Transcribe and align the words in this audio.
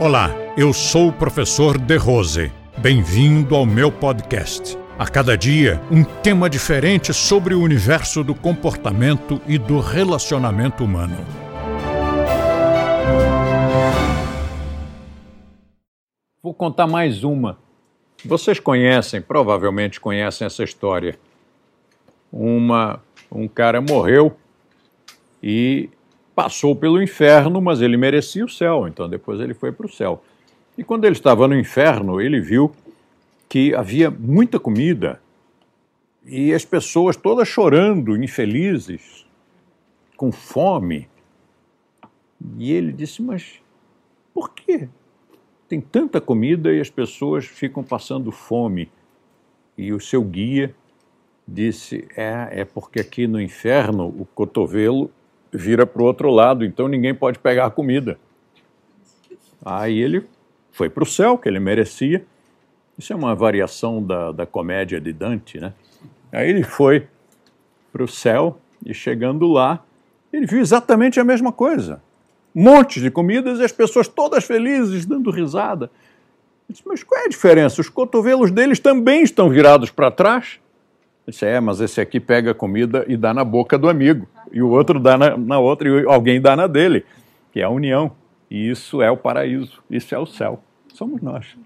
Olá, 0.00 0.30
eu 0.56 0.72
sou 0.72 1.08
o 1.08 1.12
professor 1.12 1.78
De 1.78 1.96
Rose. 1.96 2.50
Bem-vindo 2.78 3.54
ao 3.54 3.64
meu 3.64 3.92
podcast. 3.92 4.76
A 4.98 5.06
cada 5.06 5.38
dia, 5.38 5.80
um 5.88 6.02
tema 6.02 6.50
diferente 6.50 7.14
sobre 7.14 7.54
o 7.54 7.62
universo 7.62 8.24
do 8.24 8.34
comportamento 8.34 9.40
e 9.46 9.56
do 9.56 9.78
relacionamento 9.78 10.84
humano. 10.84 11.16
Vou 16.42 16.52
contar 16.52 16.88
mais 16.88 17.22
uma. 17.22 17.56
Vocês 18.24 18.58
conhecem, 18.58 19.22
provavelmente 19.22 20.00
conhecem 20.00 20.44
essa 20.44 20.64
história. 20.64 21.16
Uma, 22.32 23.00
um 23.30 23.46
cara 23.46 23.80
morreu 23.80 24.36
e 25.40 25.88
passou 26.34 26.74
pelo 26.74 27.02
inferno, 27.02 27.60
mas 27.60 27.80
ele 27.80 27.96
merecia 27.96 28.44
o 28.44 28.48
céu, 28.48 28.88
então 28.88 29.08
depois 29.08 29.40
ele 29.40 29.54
foi 29.54 29.70
para 29.70 29.86
o 29.86 29.92
céu. 29.92 30.22
E 30.76 30.82
quando 30.82 31.04
ele 31.04 31.14
estava 31.14 31.46
no 31.46 31.56
inferno, 31.56 32.20
ele 32.20 32.40
viu 32.40 32.72
que 33.48 33.74
havia 33.74 34.10
muita 34.10 34.58
comida 34.58 35.20
e 36.26 36.52
as 36.52 36.64
pessoas 36.64 37.16
todas 37.16 37.46
chorando, 37.46 38.16
infelizes, 38.16 39.26
com 40.16 40.32
fome. 40.32 41.08
E 42.58 42.72
ele 42.72 42.92
disse: 42.92 43.22
Mas 43.22 43.60
por 44.32 44.50
que 44.50 44.88
tem 45.68 45.80
tanta 45.80 46.20
comida 46.20 46.72
e 46.72 46.80
as 46.80 46.90
pessoas 46.90 47.44
ficam 47.44 47.84
passando 47.84 48.32
fome? 48.32 48.90
E 49.76 49.92
o 49.92 50.00
seu 50.00 50.22
guia 50.22 50.74
disse: 51.46 52.08
É, 52.16 52.60
é 52.60 52.64
porque 52.64 53.00
aqui 53.00 53.26
no 53.26 53.40
inferno 53.40 54.08
o 54.08 54.26
cotovelo 54.34 55.10
vira 55.56 55.86
para 55.86 56.02
o 56.02 56.04
outro 56.04 56.30
lado, 56.30 56.64
então 56.64 56.88
ninguém 56.88 57.14
pode 57.14 57.38
pegar 57.38 57.70
comida. 57.70 58.18
Aí 59.64 59.98
ele 59.98 60.26
foi 60.72 60.90
para 60.90 61.04
o 61.04 61.06
céu, 61.06 61.38
que 61.38 61.48
ele 61.48 61.60
merecia. 61.60 62.24
Isso 62.98 63.12
é 63.12 63.16
uma 63.16 63.34
variação 63.34 64.02
da, 64.02 64.32
da 64.32 64.46
comédia 64.46 65.00
de 65.00 65.12
Dante, 65.12 65.58
né? 65.58 65.72
Aí 66.32 66.50
ele 66.50 66.62
foi 66.62 67.06
para 67.92 68.02
o 68.02 68.08
céu 68.08 68.58
e 68.84 68.92
chegando 68.92 69.46
lá, 69.46 69.84
ele 70.32 70.46
viu 70.46 70.60
exatamente 70.60 71.20
a 71.20 71.24
mesma 71.24 71.52
coisa. 71.52 72.02
Montes 72.52 73.02
de 73.02 73.10
comidas 73.10 73.60
e 73.60 73.64
as 73.64 73.72
pessoas 73.72 74.08
todas 74.08 74.44
felizes, 74.44 75.06
dando 75.06 75.30
risada. 75.30 75.90
Disse, 76.68 76.82
mas 76.84 77.02
qual 77.02 77.20
é 77.20 77.26
a 77.26 77.28
diferença? 77.28 77.80
Os 77.80 77.88
cotovelos 77.88 78.50
deles 78.50 78.80
também 78.80 79.22
estão 79.22 79.48
virados 79.48 79.90
para 79.90 80.10
trás? 80.10 80.58
Ele 81.26 81.32
disse, 81.32 81.46
é, 81.46 81.58
mas 81.58 81.80
esse 81.80 82.00
aqui 82.00 82.20
pega 82.20 82.50
a 82.50 82.54
comida 82.54 83.04
e 83.08 83.16
dá 83.16 83.32
na 83.32 83.44
boca 83.44 83.78
do 83.78 83.88
amigo 83.88 84.28
e 84.52 84.62
o 84.62 84.68
outro 84.68 85.00
dá 85.00 85.16
na, 85.16 85.36
na 85.36 85.58
outra 85.58 85.88
e 85.88 86.06
alguém 86.06 86.40
dá 86.40 86.54
na 86.54 86.66
dele, 86.66 87.04
que 87.52 87.60
é 87.60 87.64
a 87.64 87.70
união. 87.70 88.12
E 88.50 88.70
isso 88.70 89.00
é 89.00 89.10
o 89.10 89.16
paraíso, 89.16 89.82
isso 89.90 90.14
é 90.14 90.18
o 90.18 90.26
céu. 90.26 90.62
Somos 90.92 91.20
nós. 91.22 91.56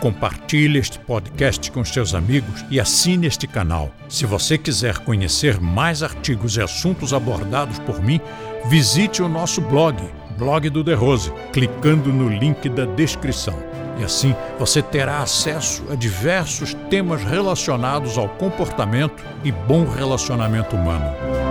Compartilhe 0.00 0.78
este 0.78 0.98
podcast 0.98 1.70
com 1.70 1.84
seus 1.84 2.14
amigos 2.14 2.64
e 2.70 2.80
assine 2.80 3.26
este 3.26 3.46
canal. 3.46 3.90
Se 4.08 4.24
você 4.24 4.56
quiser 4.56 4.96
conhecer 5.00 5.60
mais 5.60 6.02
artigos 6.02 6.56
e 6.56 6.62
assuntos 6.62 7.12
abordados 7.12 7.78
por 7.80 8.02
mim, 8.02 8.18
visite 8.70 9.22
o 9.22 9.28
nosso 9.28 9.60
blog, 9.60 9.96
Blog 10.38 10.70
do 10.70 10.82
De 10.82 10.94
Rose, 10.94 11.30
clicando 11.52 12.10
no 12.10 12.30
link 12.30 12.66
da 12.70 12.86
descrição. 12.86 13.69
E 13.98 14.04
assim 14.04 14.34
você 14.58 14.82
terá 14.82 15.20
acesso 15.20 15.82
a 15.90 15.94
diversos 15.94 16.74
temas 16.88 17.22
relacionados 17.22 18.16
ao 18.16 18.28
comportamento 18.28 19.22
e 19.44 19.50
bom 19.50 19.84
relacionamento 19.84 20.76
humano. 20.76 21.49